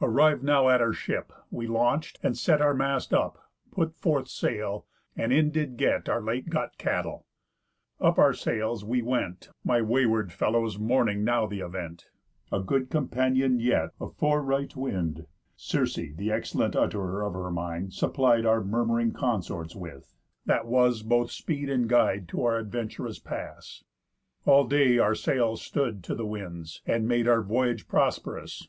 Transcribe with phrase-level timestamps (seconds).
[0.00, 3.36] "Arriv'd now at our ship, we launch'd, and set Our mast up,
[3.70, 7.26] put forth sail, and in did get Our late got cattle.
[8.00, 12.08] Up our sails, we went, My wayward fellows mourning now th' event.
[12.50, 18.46] A good companion yet, a foreright wind, Circe (the excellent utt'rer of her mind) Supplied
[18.46, 20.16] our murmuring consorts with,
[20.46, 23.84] that was Both speed and guide to our adventurous pass.
[24.46, 28.66] All day our sails stood to the winds, and made Our voyage prosp'rous.